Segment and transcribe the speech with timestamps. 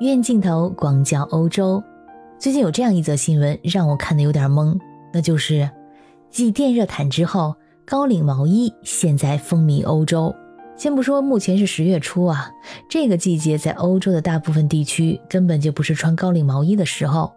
[0.00, 1.80] 院镜头广角欧洲。
[2.36, 4.76] 最近有这样一则新闻，让我看的有点懵，
[5.12, 5.70] 那就是
[6.30, 7.54] 继电热毯之后，
[7.86, 10.34] 高领毛衣现在风靡欧洲。
[10.76, 12.50] 先不说目前是十月初啊，
[12.90, 17.32] 这个季节在欧洲的大部分地区根本就不是穿高领毛衣的时候。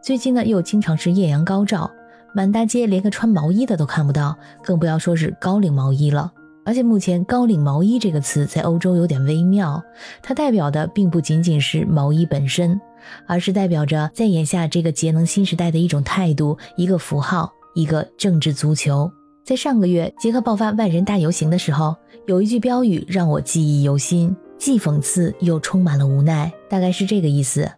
[0.00, 1.90] 最近呢，又经常是艳阳高照，
[2.32, 6.32] 满大街连个穿毛衣的都看不到，更不要说是高领毛衣了。
[6.66, 9.80] 而且目前“高领毛衣”这个词在欧洲有点微妙，
[10.20, 12.78] 它代表的并不仅仅是毛衣本身，
[13.24, 19.08] 而是代表着在眼下这个节能新时代的一种态度、一个符号、一个政治足球。
[19.44, 21.94] 在上个月捷克爆发万人大游行的时候，
[22.26, 27.70] 有一句标语让我记忆犹新，既讽刺又充满了无奈，大概是这个意思：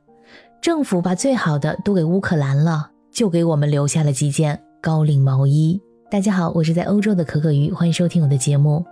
[0.62, 5.78] 政府把最好的都给乌克兰了，就给我们留下了几件高领毛衣。
[6.10, 8.82] 大家好，我是在欧洲的可可鱼，欢迎收听我的节目。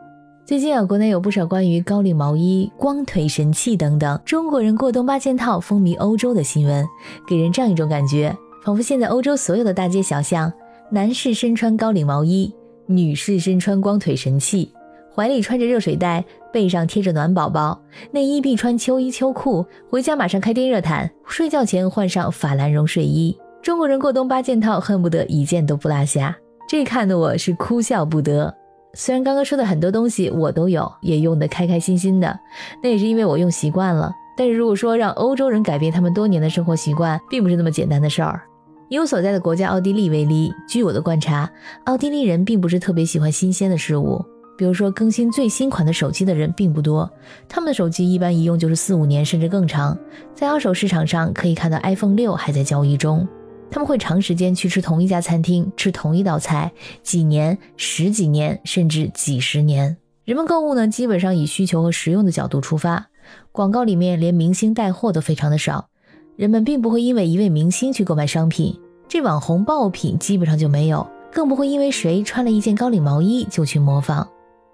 [0.44, 6.86] 最近啊，国内有不少关于高领毛衣、光腿神器等等中国人过冬八件套风靡欧洲的新闻，
[7.26, 10.52] 给人这样一种感觉，仿佛现在欧洲所有的大街小巷，
[10.90, 14.70] 男士身穿高领毛衣，女士身穿光腿神器，
[15.14, 16.22] 怀里穿着热水袋，
[16.52, 23.34] 背上贴着暖宝宝，内衣必穿秋衣秋裤，回家马上开电热毯，睡觉前换上法兰绒睡衣。
[23.62, 26.36] 中国人过冬八件套，恨不得一件都不落下。
[26.68, 28.54] 这看的我是哭笑不得。
[28.94, 32.38] 虽然刚刚说的很多东西我都有，也用得开开心心的，
[32.82, 34.10] 那也是因为我用习惯了。
[34.36, 38.42] 但是如果说让欧洲人改变他们多年的生活习惯，并不是那么简单的事儿。
[38.88, 41.50] 以我所在的国家奥地利为例，据我的观察，
[41.84, 44.24] 奥地利人并不是特别喜欢新鲜的事物。
[44.58, 47.10] 比如说，更新最新款的手机的人并不多，
[47.48, 49.96] 他们的手机一般一用就是四五年甚至更长。
[50.34, 53.28] 在二手市场上可以看到 iPhone 六还在交易中。
[53.70, 56.72] 他们会长时间去吃同一家餐厅，吃同一道菜，
[57.02, 59.96] 几年、十几年，甚至几十年。
[60.24, 63.08] 人们购物呢，基本上以需求和实用的角度出发。
[63.52, 65.88] 广告里面连明星带货都非常的少，
[66.36, 68.78] 人们并不会因为一位明星去购买商品，
[69.08, 74.28] 这网红爆品基本上就没有，更不会因为谁穿了一件高领毛衣就去模仿。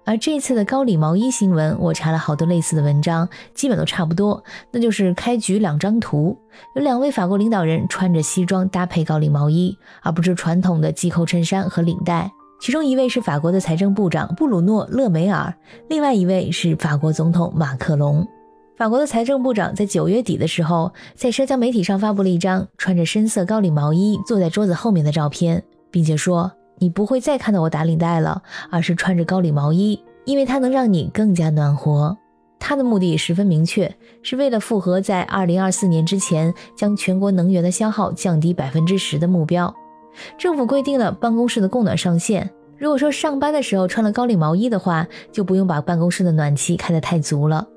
[0.05, 4.43] 而这次的高领毛衣新闻，我查了好多类似的文章，基本都差不多。
[4.71, 6.37] 那就是开局两张图，
[6.75, 12.29] 有两位法国领导人穿着西装搭配高领毛衣，而不是传统的系扣衬衫和领带。
[12.59, 15.53] 其中一位是法国的财政部长布鲁诺·勒梅尔，
[15.89, 18.27] 另外一位是法国总统马克龙。
[18.75, 26.51] 法国的财政部长在九月底的时候，在社交媒体上发布了一张穿着深色高领毛衣坐在桌子后面的照片，并且说。
[26.79, 32.17] 你不会再看到我打领带了，而是穿着高领毛衣，因为它能让你更加暖和。
[32.59, 39.73] 它的目的十分明确，是为了符合在二零二四年之前将全国能源的消耗降低百分之十的目标。
[40.37, 47.67] 政府规定了办公室的供暖上限，如果说上班的时候穿了高领毛衣的话，就不用把办公室的暖气开得太足了。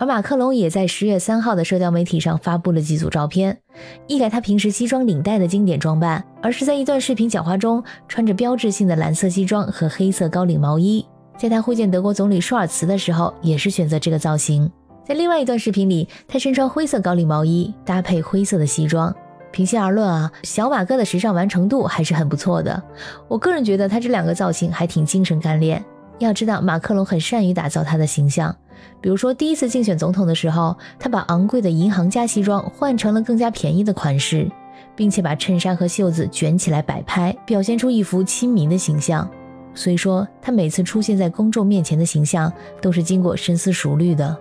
[0.00, 3.58] 而马克龙也在十月三号的社交媒体上发布了几组照片，
[4.06, 11.04] 一改他平时西装领带的经典装扮，而是在一段视频讲话中穿着标志性的蓝色西装和黑色高领毛衣。
[11.36, 14.72] 在他会见德国总理舒尔茨的时候，也是选择这个造型。
[15.06, 19.14] 在另外一段视频里，他身穿灰色高领毛衣，搭配灰色的西装。
[19.52, 22.82] 平心而论啊，小马哥的时尚完成度还是很不错的。
[23.28, 25.84] 我个人觉得他这两个造型还挺精神干练。
[26.20, 28.56] 要知道，马克龙很善于打造他的形象。
[29.00, 34.50] 比如说，第一次竞选总统的时候，他把昂贵的银行家西装换成了更加便宜的款式，
[34.94, 39.28] 并且把衬衫和袖子卷起来摆拍，表现出一副亲民的形象。
[39.74, 42.52] 所以说，他每次出现在公众面前的形象
[42.82, 44.36] 都是经过深思熟虑的。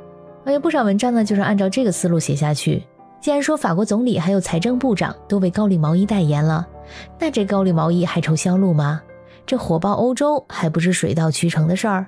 [0.46, 2.84] 而有不少文章呢，就是按照这个思路写下去。
[3.22, 6.68] 既然说法国总理还有财政部长都为高领毛衣代言了，
[7.20, 9.02] 那这高领毛衣还愁销路吗？
[9.46, 12.08] 这火爆欧洲还不是水到渠成的事儿？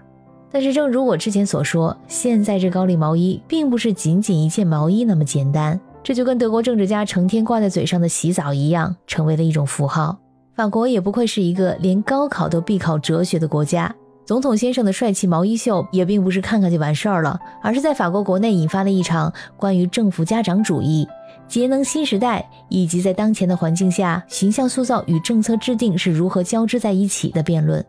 [0.52, 5.80] 但是，正如我之前所说，现在这高领毛衣并不是仅仅一件毛衣那么简单。
[6.04, 10.18] 这就跟德国政治家成天挂在嘴上的洗澡一样，成为了一种符号。
[10.56, 13.96] 法国也不愧是一个连高考都必考哲学的国家。
[14.26, 21.08] 总统先生的帅气毛衣秀也并不是看看就完事儿了，而是在法国国内引发了一场关于政府家长主义、
[21.48, 27.84] 节能新时代以及在当前的环境下形象塑造与政策制定是如何交织在一起的辩论。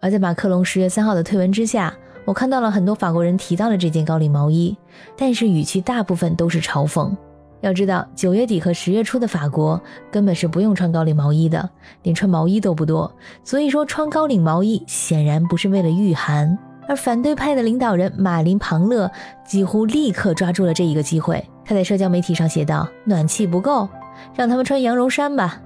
[0.00, 1.94] 而在马克龙十月三号的推文之下，
[2.24, 4.76] 我看到了很多法国人提到了这件高领毛衣，
[5.16, 7.14] 但是语气大部分都是嘲讽。
[7.60, 9.78] 要知道，九月底和十月初的法国
[10.10, 11.68] 根本是不用穿高领毛衣的，
[12.02, 13.12] 连穿毛衣都不多。
[13.44, 16.58] 所以说，穿高领毛衣显然不是为了御寒。
[16.88, 19.10] 而反对派的领导人马林·庞勒
[19.46, 23.86] 几乎立刻抓住了这一个机会，他在社交媒体上写道：“暖气不够，
[24.34, 25.60] 让他们穿羊绒衫吧。”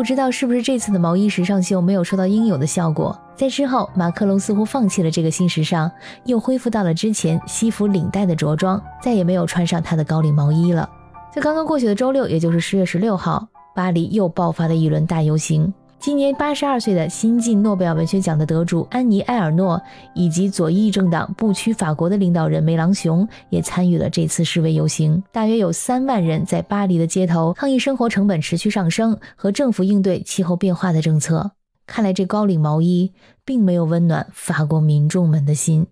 [0.00, 5.92] 不知道是不是这次的毛衣时尚秀没有收到应有的效果，在之后，马克龙似乎放弃了这个新时尚，
[6.24, 10.88] 又恢复到了之前西服领带的着装，再也没有穿上他的高领毛衣了。
[11.30, 15.70] 在刚刚过去的周六，也就是十月十六号，巴黎又爆发了一轮大游行。
[16.00, 19.78] 今年八十二岁的新晋诺贝尔文学奖的得主安妮·埃尔诺，
[20.14, 25.22] 以及左翼政党不屈法国的领导人梅朗雄也参与了这次示威游行。
[25.30, 31.50] 大约有三万人在巴黎的街头抗议生活成本持续上升和政府应对气候变化的政策。
[31.86, 33.12] 看来这高领毛衣
[33.44, 35.86] 并没有温暖法国民众们的心。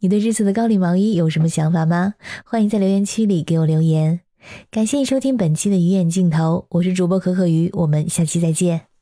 [0.00, 2.14] 你对这次的高领毛衣有什么想法吗？
[2.44, 4.22] 欢迎在留言区里给我留言。
[4.72, 8.95] 感谢收听本期的鱼眼镜头，我是主播可可鱼，我们下期再见。